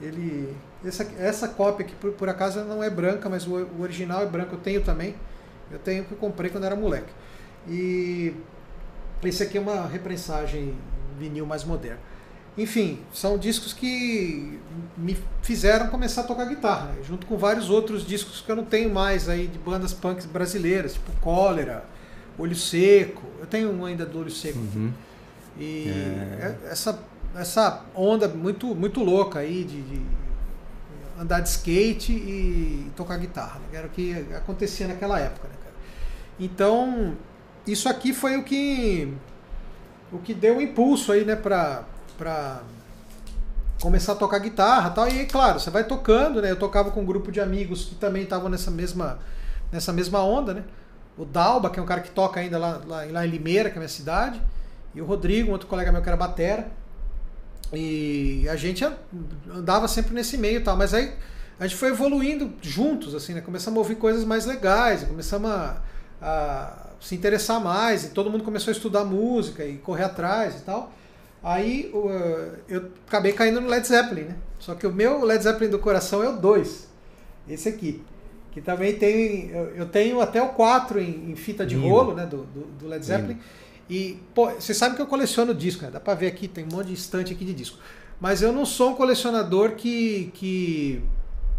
Ele, 0.00 0.56
essa, 0.84 1.06
essa 1.18 1.46
cópia 1.46 1.86
aqui, 1.86 1.94
por, 1.94 2.10
por 2.12 2.28
acaso, 2.28 2.64
não 2.64 2.82
é 2.82 2.90
branca, 2.90 3.28
mas 3.28 3.46
o, 3.46 3.54
o, 3.54 3.82
original 3.82 4.22
é 4.22 4.26
branco, 4.26 4.56
eu 4.56 4.58
tenho 4.58 4.82
também. 4.82 5.14
Eu 5.70 5.78
tenho 5.78 6.04
que 6.04 6.16
comprei 6.16 6.50
quando 6.50 6.64
era 6.64 6.74
moleque. 6.74 7.12
E 7.68 8.34
esse 9.22 9.44
aqui 9.44 9.56
é 9.56 9.60
uma 9.60 9.86
reprensagem 9.86 10.74
vinil 11.16 11.46
mais 11.46 11.62
moderna. 11.62 12.00
Enfim, 12.58 12.98
são 13.12 13.38
discos 13.38 13.72
que 13.72 14.58
me 14.96 15.16
fizeram 15.42 15.86
começar 15.88 16.22
a 16.22 16.24
tocar 16.24 16.44
guitarra, 16.44 16.92
né? 16.92 17.02
junto 17.04 17.26
com 17.26 17.36
vários 17.36 17.70
outros 17.70 18.04
discos 18.04 18.40
que 18.40 18.50
eu 18.50 18.56
não 18.56 18.64
tenho 18.64 18.92
mais 18.92 19.28
aí 19.28 19.46
de 19.46 19.58
bandas 19.58 19.92
punks 19.92 20.26
brasileiras, 20.26 20.94
tipo 20.94 21.12
Cólera, 21.20 21.84
Olho 22.38 22.56
Seco. 22.56 23.22
Eu 23.38 23.46
tenho 23.46 23.72
um 23.72 23.84
ainda 23.84 24.04
do 24.04 24.18
Olho 24.18 24.30
Seco. 24.30 24.58
Uhum. 24.58 24.92
E 25.58 25.88
é. 25.88 26.56
essa, 26.70 26.98
essa 27.36 27.84
onda 27.94 28.28
muito, 28.28 28.74
muito 28.74 29.02
louca 29.02 29.38
aí 29.38 29.64
de, 29.64 29.80
de 29.82 30.02
andar 31.18 31.40
de 31.40 31.48
skate 31.50 32.12
e 32.12 32.90
tocar 32.96 33.16
guitarra. 33.18 33.60
Né? 33.60 33.78
Era 33.78 33.86
o 33.86 33.90
que 33.90 34.12
acontecia 34.34 34.88
naquela 34.88 35.18
época. 35.18 35.48
Né, 35.48 35.54
cara? 35.62 35.74
Então, 36.38 37.16
isso 37.66 37.88
aqui 37.88 38.12
foi 38.12 38.36
o 38.36 38.42
que 38.42 39.12
o 40.12 40.18
que 40.18 40.34
deu 40.34 40.56
um 40.56 40.60
impulso 40.60 41.12
aí, 41.12 41.24
né, 41.24 41.36
pra, 41.36 41.84
pra 42.20 42.60
começar 43.80 44.12
a 44.12 44.14
tocar 44.14 44.38
guitarra 44.38 44.90
tal. 44.90 45.08
E 45.08 45.24
claro, 45.24 45.58
você 45.58 45.70
vai 45.70 45.84
tocando, 45.84 46.42
né? 46.42 46.50
Eu 46.50 46.56
tocava 46.56 46.90
com 46.90 47.00
um 47.00 47.04
grupo 47.04 47.32
de 47.32 47.40
amigos 47.40 47.86
que 47.86 47.94
também 47.94 48.24
estavam 48.24 48.50
nessa 48.50 48.70
mesma, 48.70 49.18
nessa 49.72 49.90
mesma 49.90 50.22
onda, 50.22 50.52
né? 50.52 50.64
O 51.16 51.24
Dalba, 51.24 51.70
que 51.70 51.80
é 51.80 51.82
um 51.82 51.86
cara 51.86 52.02
que 52.02 52.10
toca 52.10 52.38
ainda 52.38 52.58
lá, 52.58 52.80
lá, 52.86 53.04
lá 53.10 53.26
em 53.26 53.30
Limeira, 53.30 53.70
que 53.70 53.76
é 53.76 53.78
a 53.78 53.80
minha 53.80 53.88
cidade, 53.88 54.40
e 54.94 55.00
o 55.00 55.04
Rodrigo, 55.06 55.48
um 55.48 55.52
outro 55.52 55.66
colega 55.66 55.90
meu 55.90 56.02
que 56.02 56.08
era 56.08 56.16
batera. 56.16 56.70
E 57.72 58.46
a 58.50 58.56
gente 58.56 58.86
andava 59.50 59.88
sempre 59.88 60.12
nesse 60.12 60.36
meio 60.36 60.62
tal, 60.62 60.76
mas 60.76 60.92
aí 60.92 61.14
a 61.58 61.66
gente 61.66 61.76
foi 61.76 61.88
evoluindo 61.88 62.52
juntos, 62.60 63.14
assim, 63.14 63.32
né? 63.32 63.40
Começamos 63.40 63.78
a 63.78 63.80
ouvir 63.80 63.94
coisas 63.94 64.24
mais 64.24 64.44
legais, 64.44 65.04
começamos 65.04 65.50
a, 65.50 65.80
a 66.20 66.86
se 67.00 67.14
interessar 67.14 67.60
mais, 67.60 68.04
e 68.04 68.08
todo 68.08 68.30
mundo 68.30 68.44
começou 68.44 68.70
a 68.70 68.74
estudar 68.74 69.04
música 69.04 69.64
e 69.64 69.78
correr 69.78 70.04
atrás 70.04 70.56
e 70.56 70.60
tal. 70.60 70.92
Aí 71.42 71.90
uh, 71.94 72.58
eu 72.68 72.90
acabei 73.06 73.32
caindo 73.32 73.60
no 73.60 73.68
Led 73.68 73.86
Zeppelin, 73.86 74.22
né? 74.22 74.36
Só 74.58 74.74
que 74.74 74.86
o 74.86 74.92
meu 74.92 75.24
Led 75.24 75.42
Zeppelin 75.42 75.70
do 75.70 75.78
coração 75.78 76.22
é 76.22 76.28
o 76.28 76.36
2, 76.36 76.88
esse 77.48 77.68
aqui. 77.68 78.02
Que 78.52 78.60
também 78.60 78.96
tem. 78.96 79.50
Eu 79.50 79.86
tenho 79.86 80.20
até 80.20 80.42
o 80.42 80.48
4 80.50 81.00
em, 81.00 81.30
em 81.30 81.36
fita 81.36 81.64
de 81.64 81.76
Lindo. 81.76 81.88
rolo, 81.88 82.14
né? 82.14 82.26
Do, 82.26 82.38
do, 82.38 82.60
do 82.80 82.88
Led 82.88 83.04
Zeppelin. 83.04 83.34
Lindo. 83.34 83.44
E, 83.88 84.20
pô, 84.34 84.50
você 84.50 84.74
sabe 84.74 84.94
que 84.94 85.02
eu 85.02 85.06
coleciono 85.06 85.54
disco, 85.54 85.84
né? 85.84 85.90
Dá 85.90 85.98
pra 85.98 86.14
ver 86.14 86.28
aqui, 86.28 86.46
tem 86.46 86.64
um 86.64 86.68
monte 86.68 86.88
de 86.88 86.94
estante 86.94 87.32
aqui 87.32 87.44
de 87.44 87.54
disco. 87.54 87.78
Mas 88.20 88.42
eu 88.42 88.52
não 88.52 88.64
sou 88.66 88.90
um 88.90 88.94
colecionador 88.94 89.72
que, 89.72 90.30
que, 90.34 91.02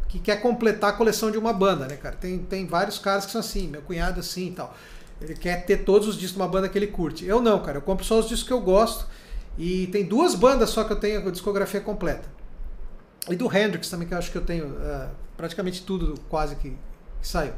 que 0.07 0.19
quer 0.19 0.41
completar 0.41 0.91
a 0.91 0.93
coleção 0.93 1.31
de 1.31 1.37
uma 1.37 1.51
banda, 1.51 1.87
né, 1.87 1.97
cara? 1.97 2.15
Tem, 2.15 2.39
tem 2.39 2.65
vários 2.65 2.99
caras 2.99 3.25
que 3.25 3.31
são 3.31 3.41
assim, 3.41 3.67
meu 3.67 3.81
cunhado 3.81 4.19
assim 4.19 4.47
e 4.47 4.51
tal. 4.51 4.75
Ele 5.19 5.35
quer 5.35 5.65
ter 5.65 5.77
todos 5.77 6.07
os 6.07 6.15
discos 6.15 6.35
de 6.35 6.41
uma 6.41 6.47
banda 6.47 6.69
que 6.69 6.77
ele 6.77 6.87
curte. 6.87 7.25
Eu 7.25 7.41
não, 7.41 7.59
cara. 7.59 7.77
Eu 7.77 7.81
compro 7.81 8.05
só 8.05 8.19
os 8.19 8.27
discos 8.27 8.47
que 8.47 8.53
eu 8.53 8.61
gosto. 8.61 9.07
E 9.57 9.87
tem 9.87 10.05
duas 10.05 10.35
bandas 10.35 10.69
só 10.69 10.83
que 10.83 10.93
eu 10.93 10.99
tenho 10.99 11.27
a 11.27 11.31
discografia 11.31 11.81
completa. 11.81 12.29
E 13.29 13.35
do 13.35 13.45
Hendrix 13.45 13.89
também, 13.89 14.07
que 14.07 14.13
eu 14.13 14.17
acho 14.17 14.31
que 14.31 14.37
eu 14.37 14.43
tenho 14.43 14.65
uh, 14.67 15.09
praticamente 15.37 15.83
tudo 15.83 16.19
quase 16.29 16.55
que, 16.55 16.71
que 17.21 17.27
saiu. 17.27 17.53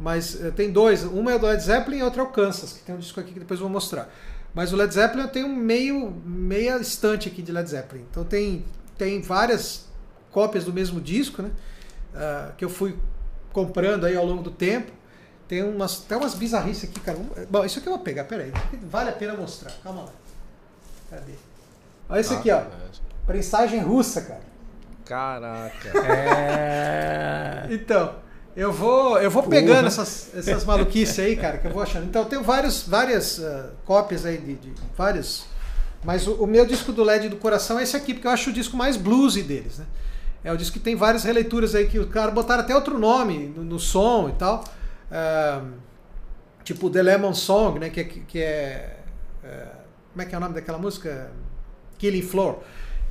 Mas 0.00 0.34
uh, 0.34 0.52
tem 0.52 0.70
dois. 0.70 1.04
Uma 1.04 1.32
é 1.32 1.38
do 1.38 1.46
Led 1.46 1.62
Zeppelin 1.62 1.98
e 1.98 2.02
outra 2.02 2.22
é 2.22 2.24
o 2.24 2.28
Kansas, 2.28 2.72
que 2.72 2.80
tem 2.80 2.94
um 2.94 2.98
disco 2.98 3.20
aqui 3.20 3.32
que 3.32 3.40
depois 3.40 3.60
eu 3.60 3.64
vou 3.64 3.72
mostrar. 3.72 4.08
Mas 4.54 4.72
o 4.72 4.76
Led 4.76 4.92
Zeppelin 4.92 5.22
eu 5.22 5.28
tenho 5.28 5.48
meio, 5.48 6.10
meia 6.24 6.78
estante 6.78 7.28
aqui 7.28 7.42
de 7.42 7.52
Led 7.52 7.68
Zeppelin. 7.68 8.04
Então 8.10 8.24
tem, 8.24 8.64
tem 8.96 9.20
várias 9.20 9.86
cópias 10.30 10.64
do 10.64 10.72
mesmo 10.72 11.00
disco, 11.00 11.42
né? 11.42 11.50
Uh, 12.14 12.56
que 12.56 12.64
eu 12.64 12.70
fui 12.70 12.96
comprando 13.52 14.04
aí 14.04 14.16
ao 14.16 14.24
longo 14.24 14.42
do 14.42 14.50
tempo. 14.50 14.92
Tem 15.46 15.62
umas, 15.62 16.02
até 16.04 16.16
umas 16.16 16.34
bizarrices 16.34 16.88
aqui, 16.88 16.98
cara. 17.00 17.18
Bom, 17.50 17.64
isso 17.64 17.78
aqui 17.78 17.88
eu 17.88 17.92
vou 17.92 18.02
pegar, 18.02 18.24
peraí. 18.24 18.50
Vale 18.84 19.10
a 19.10 19.12
pena 19.12 19.34
mostrar. 19.34 19.70
Calma 19.82 20.04
lá. 20.04 20.21
Cadê? 21.12 21.32
Olha 22.08 22.20
isso 22.20 22.32
ah, 22.32 22.38
aqui, 22.38 22.50
ó. 22.50 22.56
É. 22.56 22.66
Prensagem 23.26 23.80
russa, 23.80 24.22
cara. 24.22 24.40
Caraca. 25.04 25.92
É. 26.08 27.66
Então, 27.70 28.14
eu 28.56 28.72
vou, 28.72 29.20
eu 29.20 29.30
vou 29.30 29.42
pegando 29.42 29.86
essas, 29.86 30.34
essas 30.34 30.64
maluquices 30.64 31.18
aí, 31.18 31.36
cara, 31.36 31.58
que 31.58 31.66
eu 31.66 31.70
vou 31.70 31.82
achando. 31.82 32.06
Então, 32.06 32.22
eu 32.22 32.28
tenho 32.28 32.42
vários, 32.42 32.86
várias 32.86 33.38
uh, 33.38 33.70
cópias 33.84 34.24
aí 34.24 34.38
de, 34.38 34.54
de 34.54 34.72
vários. 34.96 35.44
Mas 36.02 36.26
o, 36.26 36.34
o, 36.34 36.46
meu 36.46 36.64
disco 36.64 36.92
do 36.92 37.04
LED 37.04 37.28
do 37.28 37.36
coração 37.36 37.78
é 37.78 37.82
esse 37.82 37.96
aqui, 37.96 38.14
porque 38.14 38.26
eu 38.26 38.30
acho 38.30 38.50
o 38.50 38.52
disco 38.52 38.76
mais 38.76 38.96
bluesy 38.96 39.42
deles, 39.42 39.78
né? 39.78 39.86
É 40.42 40.52
o 40.52 40.56
disco 40.56 40.74
que 40.74 40.80
tem 40.80 40.96
várias 40.96 41.24
releituras 41.24 41.74
aí 41.74 41.86
que 41.86 41.98
o 41.98 42.08
cara 42.08 42.30
botaram 42.30 42.62
até 42.62 42.74
outro 42.74 42.98
nome 42.98 43.52
no, 43.54 43.62
no 43.62 43.78
som 43.78 44.28
e 44.30 44.32
tal. 44.32 44.64
Uh, 45.10 45.72
tipo 46.64 46.90
The 46.90 47.02
Lemon 47.02 47.34
Song, 47.34 47.78
né? 47.78 47.90
Que, 47.90 48.00
é, 48.00 48.04
que 48.04 48.42
é. 48.42 48.96
Uh, 49.44 49.82
como 50.12 50.22
é 50.22 50.24
que 50.26 50.34
é 50.34 50.38
o 50.38 50.40
nome 50.40 50.54
daquela 50.54 50.78
música? 50.78 51.32
Killing 51.98 52.22
Floor. 52.22 52.58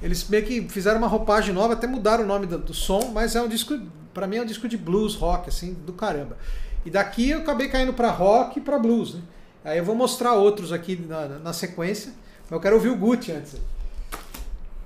Eles 0.01 0.27
meio 0.27 0.45
que 0.45 0.61
fizeram 0.69 0.97
uma 0.97 1.07
roupagem 1.07 1.53
nova, 1.53 1.73
até 1.73 1.87
mudaram 1.87 2.23
o 2.23 2.27
nome 2.27 2.47
do, 2.47 2.57
do 2.57 2.73
som, 2.73 3.11
mas 3.13 3.35
é 3.35 3.41
um 3.41 3.47
disco, 3.47 3.79
para 4.13 4.27
mim 4.27 4.37
é 4.37 4.41
um 4.41 4.45
disco 4.45 4.67
de 4.67 4.77
blues 4.77 5.15
rock, 5.15 5.49
assim, 5.49 5.73
do 5.73 5.93
caramba. 5.93 6.37
E 6.85 6.89
daqui 6.89 7.29
eu 7.29 7.39
acabei 7.39 7.69
caindo 7.69 7.93
para 7.93 8.09
rock 8.09 8.59
e 8.59 8.61
para 8.61 8.79
blues, 8.79 9.15
né? 9.15 9.21
Aí 9.63 9.77
eu 9.77 9.85
vou 9.85 9.93
mostrar 9.93 10.33
outros 10.33 10.71
aqui 10.71 10.95
na, 10.95 11.27
na 11.27 11.53
sequência, 11.53 12.11
mas 12.43 12.51
eu 12.51 12.59
quero 12.59 12.75
ouvir 12.75 12.89
o 12.89 12.95
Gucci 12.95 13.31
antes. 13.31 13.55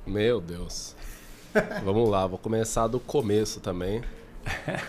Meu 0.05 0.41
Deus. 0.41 0.93
Vamos 1.84 2.10
lá, 2.10 2.27
vou 2.27 2.38
começar 2.38 2.88
do 2.88 3.00
começo 3.00 3.62
também. 3.62 4.03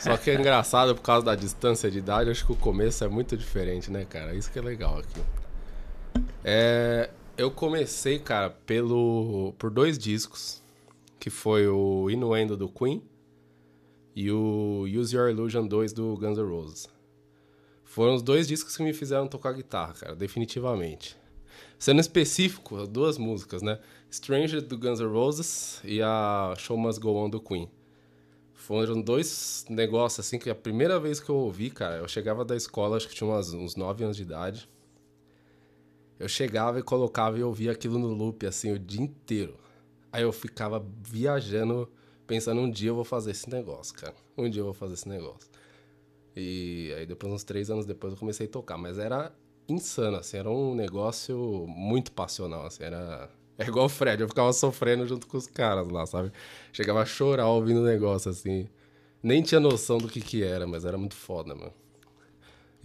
Só 0.00 0.16
que 0.16 0.30
é 0.30 0.34
engraçado 0.34 0.94
por 0.94 1.02
causa 1.02 1.24
da 1.24 1.34
distância 1.34 1.88
de 1.90 1.98
idade, 1.98 2.28
acho 2.28 2.44
que 2.44 2.52
o 2.52 2.56
começo 2.56 3.04
é 3.04 3.08
muito 3.08 3.36
diferente, 3.36 3.90
né, 3.90 4.04
cara? 4.04 4.34
Isso 4.34 4.50
que 4.50 4.58
é 4.58 4.62
legal 4.62 4.98
aqui. 4.98 5.20
É, 6.48 7.10
eu 7.36 7.50
comecei, 7.50 8.20
cara, 8.20 8.50
pelo 8.50 9.52
por 9.58 9.68
dois 9.68 9.98
discos, 9.98 10.62
que 11.18 11.28
foi 11.28 11.66
o 11.66 12.08
Innuendo 12.08 12.56
do 12.56 12.68
Queen 12.68 13.02
e 14.14 14.30
o 14.30 14.84
Use 14.84 15.16
Your 15.16 15.28
Illusion 15.28 15.66
2 15.66 15.92
do 15.92 16.16
Guns 16.16 16.38
N' 16.38 16.48
Roses. 16.48 16.88
Foram 17.82 18.14
os 18.14 18.22
dois 18.22 18.46
discos 18.46 18.76
que 18.76 18.84
me 18.84 18.92
fizeram 18.92 19.26
tocar 19.26 19.54
guitarra, 19.54 19.94
cara, 19.94 20.14
definitivamente. 20.14 21.16
Sendo 21.80 22.00
específico, 22.00 22.86
duas 22.86 23.18
músicas, 23.18 23.60
né? 23.60 23.80
Stranger 24.08 24.62
do 24.62 24.78
Guns 24.78 25.00
N' 25.00 25.08
Roses 25.08 25.80
e 25.82 26.00
a 26.00 26.54
Show 26.56 26.78
Must 26.78 27.00
Go 27.00 27.16
On 27.16 27.28
do 27.28 27.40
Queen. 27.40 27.68
Foram 28.54 29.02
dois 29.02 29.66
negócios 29.68 30.24
assim 30.24 30.38
que 30.38 30.48
a 30.48 30.54
primeira 30.54 31.00
vez 31.00 31.18
que 31.18 31.28
eu 31.28 31.34
ouvi, 31.34 31.70
cara, 31.70 31.96
eu 31.96 32.06
chegava 32.06 32.44
da 32.44 32.54
escola, 32.54 32.96
acho 32.96 33.08
que 33.08 33.16
tinha 33.16 33.28
umas, 33.28 33.52
uns 33.52 33.74
9 33.74 34.04
anos 34.04 34.16
de 34.16 34.22
idade. 34.22 34.68
Eu 36.18 36.28
chegava 36.28 36.78
e 36.78 36.82
colocava 36.82 37.38
e 37.38 37.42
ouvia 37.42 37.72
aquilo 37.72 37.98
no 37.98 38.08
loop, 38.08 38.46
assim, 38.46 38.72
o 38.72 38.78
dia 38.78 39.02
inteiro. 39.02 39.56
Aí 40.10 40.22
eu 40.22 40.32
ficava 40.32 40.84
viajando, 41.02 41.90
pensando, 42.26 42.60
um 42.60 42.70
dia 42.70 42.90
eu 42.90 42.94
vou 42.94 43.04
fazer 43.04 43.32
esse 43.32 43.50
negócio, 43.50 43.94
cara. 43.94 44.14
Um 44.36 44.48
dia 44.48 44.60
eu 44.60 44.64
vou 44.64 44.74
fazer 44.74 44.94
esse 44.94 45.08
negócio. 45.08 45.50
E 46.34 46.92
aí 46.96 47.06
depois, 47.06 47.32
uns 47.32 47.44
três 47.44 47.70
anos 47.70 47.84
depois, 47.84 48.14
eu 48.14 48.18
comecei 48.18 48.46
a 48.46 48.50
tocar. 48.50 48.78
Mas 48.78 48.98
era 48.98 49.32
insano, 49.68 50.16
assim, 50.16 50.38
era 50.38 50.50
um 50.50 50.74
negócio 50.74 51.66
muito 51.68 52.12
passional, 52.12 52.66
assim, 52.66 52.84
era... 52.84 53.28
É 53.58 53.66
igual 53.66 53.86
o 53.86 53.88
Fred, 53.88 54.20
eu 54.20 54.28
ficava 54.28 54.52
sofrendo 54.52 55.06
junto 55.06 55.26
com 55.26 55.38
os 55.38 55.46
caras 55.46 55.88
lá, 55.88 56.04
sabe? 56.04 56.30
Chegava 56.74 57.00
a 57.00 57.06
chorar 57.06 57.48
ouvindo 57.48 57.80
o 57.80 57.84
negócio, 57.84 58.30
assim. 58.30 58.68
Nem 59.22 59.42
tinha 59.42 59.58
noção 59.58 59.96
do 59.96 60.08
que 60.08 60.20
que 60.20 60.42
era, 60.44 60.66
mas 60.66 60.84
era 60.84 60.98
muito 60.98 61.14
foda, 61.14 61.54
mano. 61.54 61.72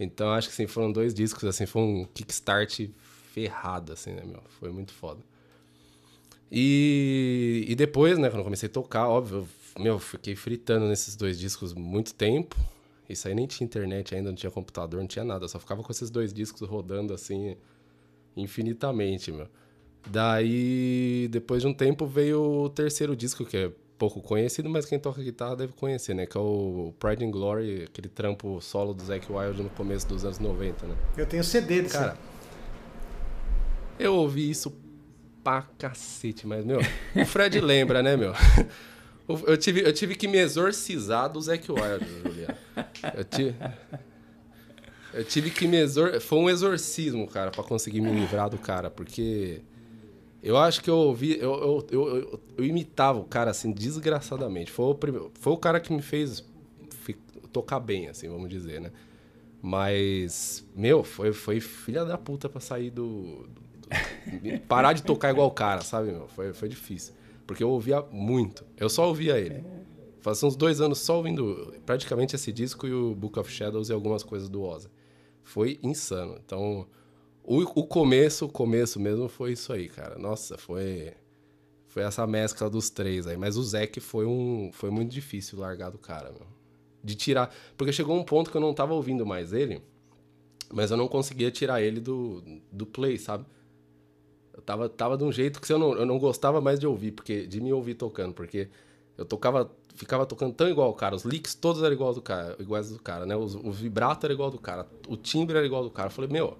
Então, 0.00 0.30
acho 0.32 0.48
que, 0.48 0.54
assim, 0.54 0.66
foram 0.66 0.90
dois 0.90 1.12
discos, 1.12 1.44
assim, 1.44 1.66
foi 1.66 1.82
um 1.82 2.04
kickstart 2.06 2.88
ferrado, 3.32 3.92
assim, 3.92 4.12
né, 4.12 4.22
meu? 4.24 4.42
Foi 4.60 4.70
muito 4.70 4.92
foda. 4.92 5.20
E, 6.50 7.64
e 7.66 7.74
depois, 7.74 8.18
né, 8.18 8.28
quando 8.28 8.40
eu 8.40 8.44
comecei 8.44 8.68
a 8.68 8.72
tocar, 8.72 9.08
óbvio, 9.08 9.48
meu, 9.78 9.98
fiquei 9.98 10.36
fritando 10.36 10.86
nesses 10.86 11.16
dois 11.16 11.38
discos 11.38 11.72
muito 11.72 12.14
tempo. 12.14 12.56
Isso 13.08 13.26
aí 13.26 13.34
nem 13.34 13.46
tinha 13.46 13.64
internet 13.64 14.14
ainda, 14.14 14.28
não 14.28 14.36
tinha 14.36 14.50
computador, 14.50 15.00
não 15.00 15.06
tinha 15.06 15.24
nada. 15.24 15.44
Eu 15.44 15.48
só 15.48 15.58
ficava 15.58 15.82
com 15.82 15.90
esses 15.90 16.10
dois 16.10 16.32
discos 16.32 16.68
rodando 16.68 17.14
assim 17.14 17.56
infinitamente, 18.36 19.32
meu. 19.32 19.48
Daí, 20.10 21.28
depois 21.30 21.62
de 21.62 21.68
um 21.68 21.74
tempo, 21.74 22.06
veio 22.06 22.42
o 22.42 22.68
terceiro 22.68 23.14
disco, 23.14 23.44
que 23.44 23.56
é 23.56 23.72
pouco 23.96 24.20
conhecido, 24.20 24.68
mas 24.68 24.84
quem 24.84 24.98
toca 24.98 25.22
guitarra 25.22 25.54
deve 25.54 25.72
conhecer, 25.74 26.12
né? 26.12 26.26
Que 26.26 26.36
é 26.36 26.40
o 26.40 26.92
Pride 26.98 27.24
and 27.24 27.30
Glory, 27.30 27.84
aquele 27.84 28.08
trampo 28.08 28.60
solo 28.60 28.92
do 28.92 29.02
Zac 29.04 29.30
Wild 29.30 29.62
no 29.62 29.70
começo 29.70 30.08
dos 30.08 30.24
anos 30.24 30.38
90, 30.38 30.86
né? 30.86 30.96
Eu 31.16 31.24
tenho 31.24 31.44
CD 31.44 31.82
desse. 31.82 31.94
Cara, 31.94 32.18
eu 34.02 34.14
ouvi 34.14 34.50
isso 34.50 34.74
pra 35.42 35.62
cacete, 35.78 36.46
mas, 36.46 36.64
meu, 36.64 36.80
o 37.14 37.24
Fred 37.26 37.58
lembra, 37.60 38.02
né, 38.02 38.16
meu? 38.16 38.32
Eu 39.46 39.56
tive, 39.56 39.80
eu 39.82 39.92
tive 39.92 40.14
que 40.14 40.28
me 40.28 40.38
exorcizar 40.38 41.30
do 41.30 41.40
Zac 41.40 41.70
Wild, 41.70 42.06
Juliano. 42.22 42.56
Eu 43.14 43.24
tive, 43.24 43.54
eu 45.14 45.24
tive 45.24 45.50
que 45.50 45.66
me 45.66 45.78
exor... 45.78 46.20
Foi 46.20 46.38
um 46.38 46.50
exorcismo, 46.50 47.26
cara, 47.28 47.50
para 47.50 47.62
conseguir 47.62 48.00
me 48.00 48.10
livrar 48.10 48.50
do 48.50 48.58
cara, 48.58 48.90
porque 48.90 49.62
eu 50.42 50.56
acho 50.56 50.82
que 50.82 50.90
eu 50.90 50.96
ouvi, 50.96 51.38
eu, 51.38 51.54
eu, 51.54 51.86
eu, 51.90 52.40
eu, 52.58 52.64
imitava 52.64 53.18
o 53.20 53.24
cara 53.24 53.52
assim 53.52 53.70
desgraçadamente. 53.70 54.70
Foi 54.72 54.86
o, 54.86 54.94
primeiro, 54.94 55.30
foi 55.40 55.52
o 55.52 55.56
cara 55.56 55.80
que 55.80 55.92
me 55.92 56.02
fez 56.02 56.44
tocar 57.52 57.78
bem, 57.78 58.08
assim, 58.08 58.28
vamos 58.28 58.48
dizer, 58.48 58.80
né? 58.80 58.90
Mas, 59.60 60.66
meu, 60.74 61.04
foi, 61.04 61.32
foi 61.32 61.60
filha 61.60 62.04
da 62.04 62.18
puta 62.18 62.48
pra 62.48 62.60
sair 62.60 62.90
do. 62.90 63.46
do 63.46 63.61
parar 64.68 64.92
de 64.92 65.02
tocar 65.02 65.30
igual 65.30 65.48
o 65.48 65.52
cara, 65.52 65.80
sabe, 65.82 66.10
meu? 66.10 66.28
Foi, 66.28 66.52
foi 66.52 66.68
difícil. 66.68 67.14
Porque 67.46 67.62
eu 67.62 67.70
ouvia 67.70 68.02
muito. 68.10 68.64
Eu 68.76 68.88
só 68.88 69.08
ouvia 69.08 69.38
ele. 69.38 69.64
Fazia 70.20 70.46
uns 70.46 70.54
dois 70.54 70.80
anos 70.80 71.00
só 71.00 71.16
ouvindo 71.16 71.74
praticamente 71.84 72.36
esse 72.36 72.52
disco 72.52 72.86
e 72.86 72.92
o 72.94 73.14
Book 73.14 73.38
of 73.38 73.50
Shadows 73.50 73.88
e 73.88 73.92
algumas 73.92 74.22
coisas 74.22 74.48
do 74.48 74.62
Ozzy. 74.62 74.88
Foi 75.42 75.80
insano. 75.82 76.38
Então, 76.44 76.86
o, 77.42 77.58
o 77.58 77.86
começo, 77.86 78.46
o 78.46 78.48
começo 78.48 79.00
mesmo 79.00 79.28
foi 79.28 79.52
isso 79.52 79.72
aí, 79.72 79.88
cara. 79.88 80.18
Nossa, 80.18 80.56
foi 80.56 81.12
foi 81.88 82.04
essa 82.04 82.26
mescla 82.26 82.70
dos 82.70 82.88
três 82.88 83.26
aí. 83.26 83.36
Mas 83.36 83.56
o 83.56 83.62
Zeke 83.62 84.00
foi 84.00 84.24
um 84.24 84.70
foi 84.72 84.90
muito 84.90 85.10
difícil 85.10 85.58
largar 85.58 85.90
do 85.90 85.98
cara, 85.98 86.30
meu. 86.30 86.46
De 87.02 87.16
tirar, 87.16 87.52
porque 87.76 87.92
chegou 87.92 88.16
um 88.16 88.22
ponto 88.22 88.50
que 88.50 88.56
eu 88.56 88.60
não 88.60 88.72
tava 88.72 88.94
ouvindo 88.94 89.26
mais 89.26 89.52
ele, 89.52 89.82
mas 90.72 90.92
eu 90.92 90.96
não 90.96 91.08
conseguia 91.08 91.50
tirar 91.50 91.82
ele 91.82 92.00
do, 92.00 92.42
do 92.70 92.86
play, 92.86 93.18
sabe? 93.18 93.44
Eu 94.54 94.62
tava, 94.62 94.88
tava 94.88 95.16
de 95.16 95.24
um 95.24 95.32
jeito 95.32 95.60
que 95.60 95.72
eu 95.72 95.78
não, 95.78 95.94
eu 95.94 96.06
não 96.06 96.18
gostava 96.18 96.60
mais 96.60 96.78
de 96.78 96.86
ouvir, 96.86 97.12
porque 97.12 97.46
de 97.46 97.60
me 97.60 97.72
ouvir 97.72 97.94
tocando, 97.94 98.34
porque 98.34 98.68
eu 99.16 99.24
tocava, 99.24 99.70
ficava 99.94 100.26
tocando 100.26 100.52
tão 100.52 100.68
igual 100.68 100.90
o 100.90 100.94
cara, 100.94 101.14
os 101.14 101.24
licks 101.24 101.54
todos 101.54 101.82
eram 101.82 101.94
igual 101.94 102.12
do 102.12 102.20
cara, 102.20 102.56
iguais 102.58 102.90
do 102.90 103.00
cara, 103.00 103.24
né? 103.24 103.34
Os, 103.36 103.54
o 103.54 103.70
vibrato 103.70 104.26
era 104.26 104.32
igual 104.32 104.50
do 104.50 104.58
cara, 104.58 104.86
o 105.08 105.16
timbre 105.16 105.56
era 105.56 105.64
igual 105.64 105.82
do 105.82 105.90
cara. 105.90 106.08
Eu 106.08 106.12
falei, 106.12 106.30
meu, 106.30 106.56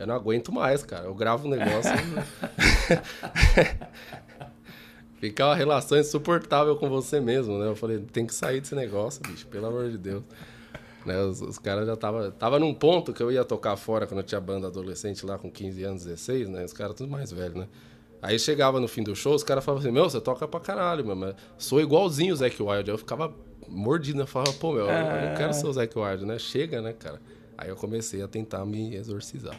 eu 0.00 0.06
não 0.06 0.14
aguento 0.14 0.50
mais, 0.50 0.82
cara. 0.82 1.04
Eu 1.04 1.14
gravo 1.14 1.46
um 1.46 1.50
negócio. 1.50 1.92
Ficar 5.20 5.48
uma 5.48 5.54
relação 5.54 5.98
insuportável 5.98 6.74
com 6.76 6.88
você 6.88 7.20
mesmo, 7.20 7.58
né? 7.58 7.66
Eu 7.66 7.76
falei, 7.76 7.98
tem 7.98 8.24
que 8.24 8.34
sair 8.34 8.62
desse 8.62 8.74
negócio, 8.74 9.20
bicho, 9.22 9.46
pelo 9.48 9.66
amor 9.66 9.90
de 9.90 9.98
Deus. 9.98 10.22
Né, 11.04 11.18
os, 11.22 11.40
os 11.40 11.58
caras 11.58 11.86
já 11.86 11.96
tava, 11.96 12.30
tava 12.30 12.58
num 12.58 12.74
ponto 12.74 13.12
que 13.12 13.22
eu 13.22 13.32
ia 13.32 13.44
tocar 13.44 13.76
fora 13.76 14.06
quando 14.06 14.20
eu 14.20 14.24
tinha 14.24 14.40
banda 14.40 14.66
adolescente 14.66 15.24
lá 15.24 15.38
com 15.38 15.50
15 15.50 15.82
anos, 15.84 16.04
16, 16.04 16.48
né? 16.48 16.64
Os 16.64 16.72
caras 16.72 16.94
tudo 16.94 17.10
mais 17.10 17.32
velhos, 17.32 17.56
né? 17.56 17.68
Aí 18.22 18.38
chegava 18.38 18.78
no 18.78 18.86
fim 18.86 19.02
do 19.02 19.16
show, 19.16 19.34
os 19.34 19.42
caras 19.42 19.64
falavam 19.64 19.82
assim, 19.82 19.92
meu, 19.92 20.08
você 20.08 20.20
toca 20.20 20.46
pra 20.46 20.60
caralho, 20.60 21.04
meu, 21.04 21.34
sou 21.56 21.80
igualzinho 21.80 22.34
o 22.34 22.36
Zac 22.36 22.62
Wild. 22.62 22.90
Aí 22.90 22.94
eu 22.94 22.98
ficava 22.98 23.34
mordido, 23.66 24.18
né? 24.18 24.24
Eu 24.24 24.26
falava, 24.26 24.52
pô, 24.52 24.72
meu, 24.72 24.86
eu 24.86 25.28
não 25.28 25.34
quero 25.36 25.54
ser 25.54 25.66
o 25.66 25.72
Zac 25.72 25.98
Wild, 25.98 26.26
né? 26.26 26.38
Chega, 26.38 26.82
né, 26.82 26.92
cara? 26.92 27.20
Aí 27.56 27.70
eu 27.70 27.76
comecei 27.76 28.22
a 28.22 28.28
tentar 28.28 28.64
me 28.66 28.94
exorcizar. 28.94 29.58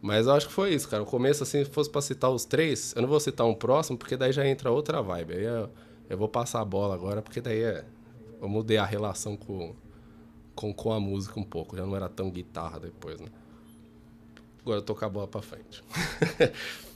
Mas 0.00 0.26
eu 0.26 0.32
acho 0.32 0.46
que 0.46 0.52
foi 0.52 0.74
isso, 0.74 0.88
cara. 0.88 1.02
O 1.02 1.06
começo, 1.06 1.42
assim, 1.42 1.64
se 1.64 1.70
fosse 1.70 1.90
pra 1.90 2.00
citar 2.00 2.30
os 2.30 2.44
três, 2.44 2.94
eu 2.94 3.02
não 3.02 3.08
vou 3.08 3.18
citar 3.18 3.46
um 3.46 3.54
próximo, 3.54 3.98
porque 3.98 4.16
daí 4.16 4.32
já 4.32 4.46
entra 4.46 4.70
outra 4.70 5.02
vibe. 5.02 5.34
Aí 5.34 5.44
eu, 5.44 5.70
eu 6.08 6.16
vou 6.16 6.28
passar 6.28 6.60
a 6.60 6.64
bola 6.64 6.94
agora, 6.94 7.20
porque 7.20 7.40
daí 7.40 7.62
é. 7.62 7.84
Eu 8.40 8.48
mudei 8.48 8.76
a 8.76 8.84
relação 8.84 9.36
com, 9.36 9.74
com 10.74 10.92
a 10.92 11.00
música 11.00 11.38
um 11.38 11.44
pouco. 11.44 11.76
Já 11.76 11.86
não 11.86 11.94
era 11.94 12.08
tão 12.08 12.30
guitarra 12.30 12.80
depois, 12.80 13.20
né? 13.20 13.28
Agora 14.62 14.78
eu 14.78 14.82
tô 14.82 14.94
com 14.94 15.04
a 15.04 15.08
bola 15.08 15.28
pra 15.28 15.40
frente. 15.40 15.82